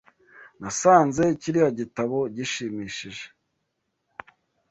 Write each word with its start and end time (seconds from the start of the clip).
Nasanze 0.59 1.23
kiriya 1.41 1.69
gitabo 1.79 2.17
gishimishije. 2.35 3.25